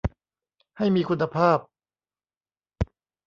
[0.77, 1.59] ให้มีคุณภาพ